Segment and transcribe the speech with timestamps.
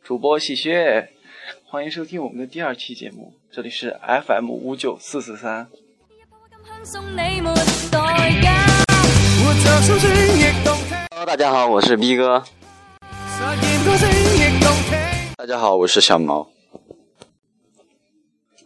[0.05, 0.75] 主播喜鹊，
[1.65, 3.97] 欢迎收听我们的第二期节目，这里是
[4.27, 5.67] FM 五九四四三。
[11.09, 12.43] Hello，大家好，我是 B 哥。
[15.37, 16.51] 大家好，我是小毛。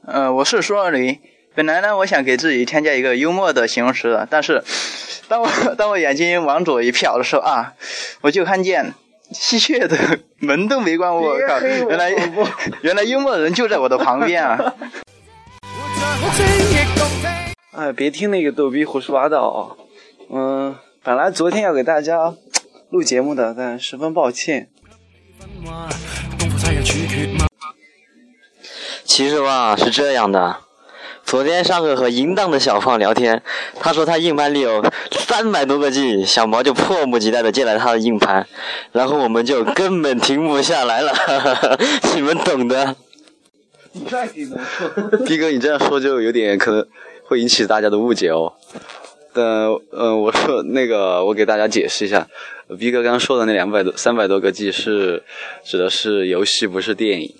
[0.08, 1.20] 呃，我是舒二林。
[1.54, 4.64] 本来呢，我想给自己添加一个幽默的形容词的，但是
[5.28, 7.76] 当我当我眼睛往左一瞟的时候啊，
[8.22, 8.96] 我就看见。
[9.32, 9.98] 稀缺的
[10.40, 11.60] 门都没关，我靠！
[11.62, 12.12] 原来
[12.82, 14.58] 原来幽默的人就在我的旁边啊！
[17.72, 19.60] 哎，别听那个逗逼胡说八道啊！
[20.30, 22.34] 嗯，本来昨天要给大家
[22.90, 24.70] 录节目的，但十分抱歉。
[29.04, 30.67] 其实吧，是这样的。
[31.28, 33.44] 昨天上课和淫荡的小胖聊天，
[33.82, 38.48] 他说他硬盘里有三百多个 G，小毛就迫不及待的借来他的硬盘，
[38.94, 41.12] 然后我们就根本停不下来了，
[42.16, 42.96] 你们懂的。
[45.26, 46.88] 逼哥，你这样说就有点可能
[47.26, 48.54] 会引起大家的误解哦。
[49.34, 52.26] 嗯呃，我说那个，我给大家解释一下，
[52.80, 55.22] 逼哥刚刚说的那两百多、三百多个 G 是
[55.66, 57.36] 指的是游戏，不是电影。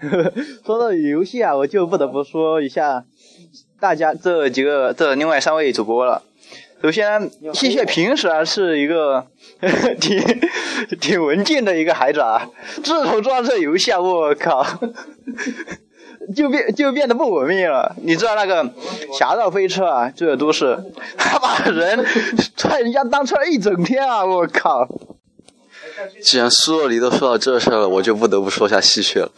[0.64, 3.04] 说到游戏啊，我就不得不说一下
[3.78, 6.22] 大家这几个这另外三位主播了。
[6.82, 9.26] 首先，谢谢平时啊是一个
[10.00, 10.18] 挺
[10.98, 12.48] 挺文静的一个孩子啊，
[12.82, 14.66] 自从玩这游戏，啊，我靠，
[16.34, 17.94] 就变就变得不文明了。
[18.02, 18.68] 你知道那个
[19.12, 20.78] 侠盗飞车啊，这都市，
[21.18, 22.02] 他把人
[22.56, 24.88] 踹人家单车一整天啊，我靠！
[26.22, 29.32] 既然苏若离都说到这事儿了，我就不得不说下戏谑了。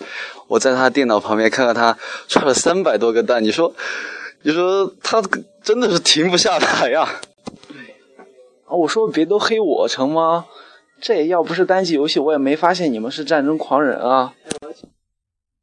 [0.48, 1.96] 我在他电脑旁边看到他
[2.28, 3.74] 刷了三百多个蛋，你说，
[4.42, 5.22] 你说他
[5.62, 7.08] 真的是停不下来呀？
[7.68, 7.96] 对。
[8.66, 10.46] 啊，我说别都黑我成吗？
[11.00, 14.32] 这要不是单机游戏，我也没发现你们是战争狂人啊。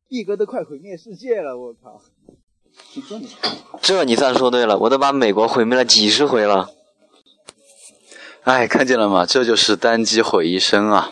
[0.09, 2.01] 毕哥都快毁灭世界了，我靠！
[2.95, 3.27] 你说你
[3.81, 6.69] 这你算说对了，我都把美国毁灭了几十回了。
[8.43, 9.25] 哎，看见了吗？
[9.25, 11.11] 这就是单机毁一生啊！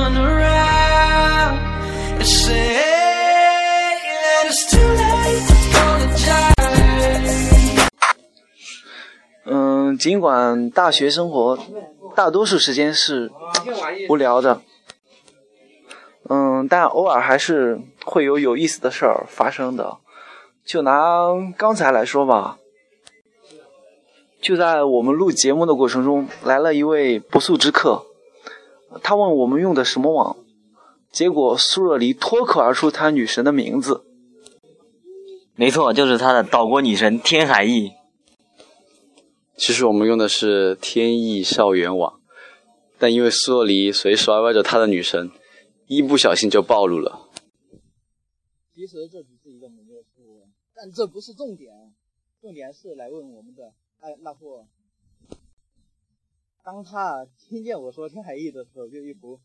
[10.01, 11.59] 尽管大学生活
[12.15, 13.29] 大多数时间是
[14.09, 14.59] 无聊的，
[16.27, 19.97] 嗯，但偶尔还是会有有意思的事儿发生的。
[20.65, 21.03] 就拿
[21.55, 22.57] 刚才来说吧，
[24.41, 28.07] 就在我们录节目的过程中，来了一位不速之客。
[29.03, 30.35] 他问我们用的什么网，
[31.11, 34.03] 结果苏若离脱口而出他女神的名字。
[35.53, 37.91] 没错，就是他的岛国女神天海翼。
[39.63, 42.19] 其实我们用的是天翼校园网，
[42.97, 45.29] 但因为苏洛离，随手歪歪着他的女神，
[45.85, 47.29] 一不小心就暴露了。
[48.73, 51.93] 其实这只是一个门面有但这不是重点，
[52.41, 53.71] 重点是来问我们的。
[53.99, 54.65] 哎，那货，
[56.63, 59.39] 当他听见我说天海翼的时候，就一不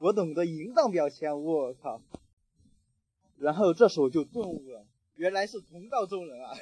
[0.00, 2.02] 我懂得淫荡表情，我靠！
[3.38, 6.52] 然后这时候就顿悟了，原来是同道中人啊！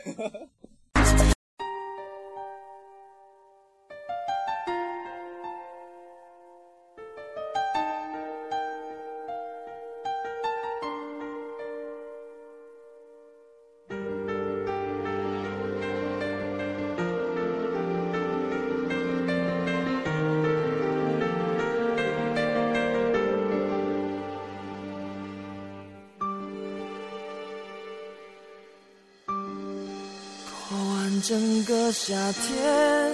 [31.22, 33.12] 整个夏天，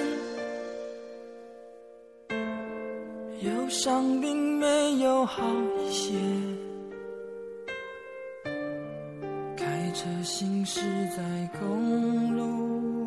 [3.40, 5.42] 忧伤并没有好
[5.88, 6.12] 一些。
[9.56, 10.80] 开车行驶
[11.16, 12.98] 在公路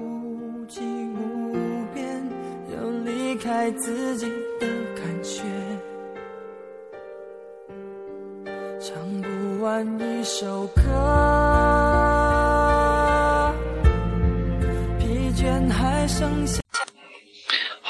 [0.61, 1.53] 无际无
[1.93, 2.29] 边，
[2.75, 4.25] 有离开自己
[4.59, 5.45] 的感觉，
[8.81, 11.98] 唱不完一首歌。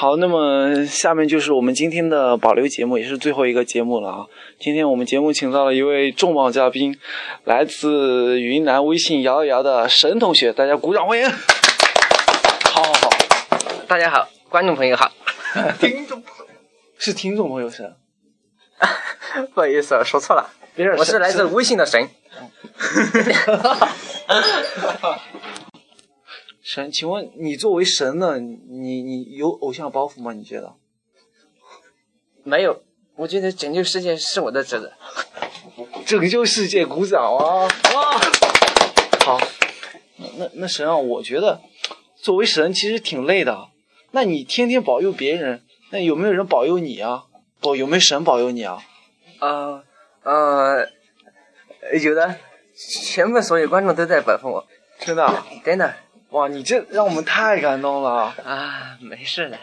[0.00, 4.26] 好，那么下面就是我们今天的保留节目，也是最后一个节目了啊！
[4.58, 6.98] 今天我们节目请到了一位重磅嘉宾，
[7.44, 11.28] 来自云南微信摇一摇的神同学，大家鼓掌欢迎！
[11.28, 13.10] 好好好，
[13.86, 15.12] 大家好，观众朋友好，
[15.78, 16.22] 听众
[16.96, 17.92] 是听众朋友是？
[19.54, 20.48] 不好意思，说错了，
[20.96, 22.00] 我是来自微信的神，
[22.74, 23.74] 哈哈哈
[25.02, 25.18] 哈。
[26.72, 28.38] 神，请问你作为神呢？
[28.38, 30.32] 你你有偶像包袱吗？
[30.32, 30.72] 你觉得？
[32.44, 32.84] 没有，
[33.16, 34.92] 我觉得拯救世界是我的责任。
[36.06, 37.66] 拯救世界，鼓掌啊！
[37.92, 38.20] 哇，
[39.24, 39.40] 好。
[40.38, 41.60] 那那神啊，我觉得
[42.14, 43.66] 作为神其实挺累的。
[44.12, 47.24] 那你天天保佑别人，那有没有人保佑你啊？
[47.60, 48.80] 保有没有神保佑你啊？
[49.40, 49.82] 啊，
[50.22, 50.86] 呃，
[52.00, 52.36] 有的，
[52.76, 54.64] 前面所有观众都在保佑我。
[55.00, 55.44] 真的？
[55.64, 55.92] 真的。
[56.30, 58.96] 哇，你这让我们太感动了啊！
[59.00, 59.58] 没事的。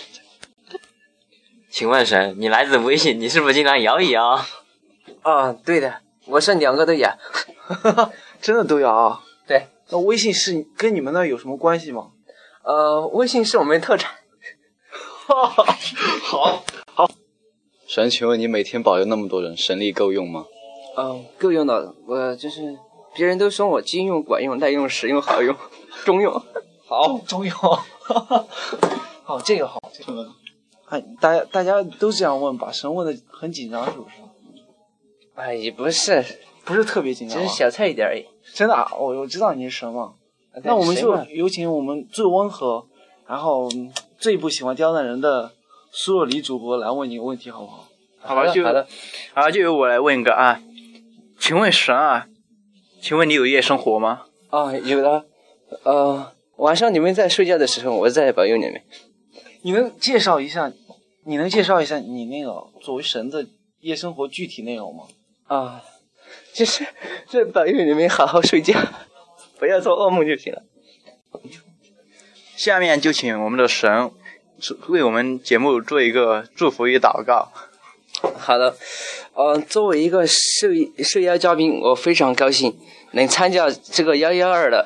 [1.70, 4.44] 请问神，你来自微信，你是不是经常摇一摇？
[5.22, 5.94] 啊，对的，
[6.26, 7.16] 我是两个都摇，
[8.42, 9.22] 真的都摇。
[9.46, 12.10] 对，那微信是跟你们那有什么关系吗？
[12.62, 14.12] 呃，微信是我们特产。
[16.24, 17.08] 好好，
[17.86, 20.44] 神，请问你每天保佑那么多人，神力够用吗？
[20.98, 22.76] 嗯，够用的，我就是。
[23.14, 25.54] 别人都说我经用、管用、耐用、实用、好用、
[26.04, 26.32] 中用，
[26.86, 27.54] 好中用，
[29.24, 30.28] 好这个好这个，
[30.86, 34.16] 哎，大家大家都这样问，把神问的很紧张是不是？
[35.34, 36.24] 哎也不是，
[36.64, 38.24] 不是特别紧张，只是小菜一点而已。
[38.54, 40.14] 真的，啊，我我知道你是神嘛，
[40.64, 42.84] 那我们就有请我们最温和，
[43.26, 43.68] 然后
[44.18, 45.50] 最不喜欢刁难人的
[45.92, 47.84] 苏若离主播来问你个问题好不好？
[48.20, 48.86] 好的，
[49.32, 50.60] 好的，就由我来问一个啊，
[51.38, 52.28] 请问神啊。
[53.00, 54.22] 请问你有夜生活吗？
[54.50, 55.24] 啊，有的，
[55.84, 58.74] 呃，晚上你们在睡觉的时候，我在保佑你们。
[59.62, 60.70] 你能介绍一下，
[61.24, 63.46] 你能介绍一下你那个作为神的
[63.80, 65.04] 夜生活具体内容吗？
[65.46, 65.80] 啊，
[66.52, 66.84] 就是
[67.28, 68.74] 在保佑你们好好睡觉，
[69.58, 70.62] 不要做噩梦就行了。
[72.56, 74.10] 下面就请我们的神
[74.88, 77.52] 为我们节目做一个祝福与祷告。
[78.36, 78.76] 好的。
[79.38, 80.66] 呃，作为一个受
[81.04, 82.76] 受邀嘉宾，我非常高兴
[83.12, 84.84] 能参加这个幺幺二的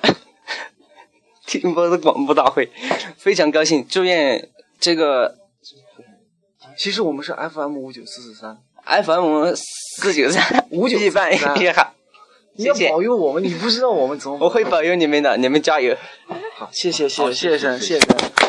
[1.46, 2.70] 听播的广播大会，
[3.16, 3.84] 非常高兴。
[3.88, 5.38] 祝愿这个，
[6.76, 8.58] 其实我们是 FM 五九四四三
[9.02, 9.54] ，FM
[9.96, 11.94] 四九三五九一四三，你好，
[12.56, 15.96] 你要保佑我们，你不知道我们怎么，我会保佑你们的，你们加油。
[16.58, 18.41] 好，谢谢，谢谢，谢谢，谢谢。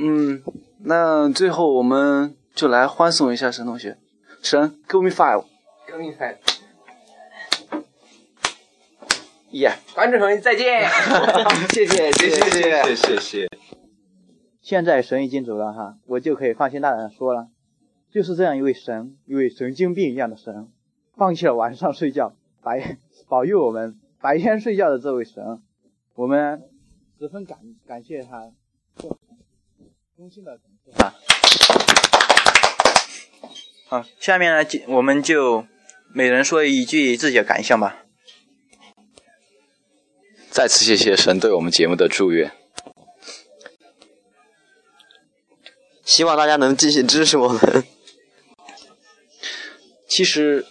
[0.00, 0.40] 嗯，
[0.84, 3.98] 那最后我们就来欢送一下神同学，
[4.40, 6.36] 神，give me five，give me five，
[9.50, 9.72] 耶！
[9.96, 10.84] 众朋友再见！
[11.70, 12.62] 谢谢，谢谢，谢
[12.94, 13.48] 谢，谢谢！
[14.60, 17.48] 现在神已经走了哈，我就可以放心大胆的说了，
[18.08, 20.68] 就是这样一位神，一位神经病一样的神，
[21.16, 25.60] 放弃了晚上睡觉，白保佑我们白天睡觉的这位神，
[26.14, 26.62] 我们
[27.18, 28.52] 十分感感谢他。
[30.96, 31.14] 啊，
[33.86, 35.64] 好，下面呢，就我们就
[36.12, 37.98] 每人说一句自己的感想吧。
[40.50, 42.50] 再次谢谢神对我们节目的祝愿，
[46.04, 47.84] 希望大家能继续支持我们。
[50.08, 50.66] 其实，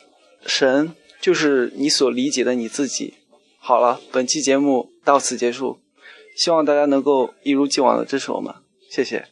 [0.45, 3.13] 神就是你所理解的你自己。
[3.57, 5.79] 好了，本期节目到此结束，
[6.35, 8.53] 希望大家能够一如既往的支持我们，
[8.89, 9.25] 谢谢。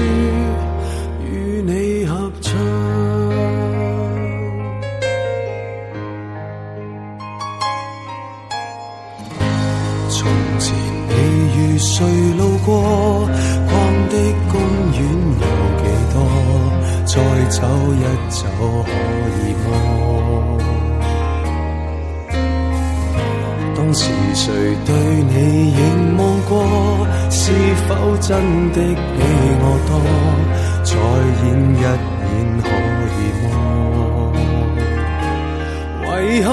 [17.12, 17.67] 再走一走
[18.52, 18.55] 可
[19.40, 19.57] 以么？
[23.75, 24.02] 当时
[24.33, 24.52] 谁
[24.87, 26.52] 对你凝望过？
[27.29, 27.40] 是
[27.88, 27.88] 否
[28.21, 28.38] 真
[28.71, 28.99] 的比
[29.61, 29.93] 我多？
[30.87, 30.90] 再
[31.43, 31.76] 演一
[32.23, 32.25] 演
[32.62, 32.71] 可
[33.17, 33.45] 以么？
[36.07, 36.09] 为
[36.45, 36.47] 何？